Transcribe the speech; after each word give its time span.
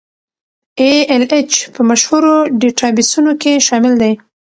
ای 0.79 0.89
ایل 1.11 1.23
ایچ 1.35 1.51
په 1.73 1.81
مشهورو 1.89 2.35
ډیټابیسونو 2.59 3.31
کې 3.41 3.63
شامل 3.67 3.93
دی. 4.01 4.13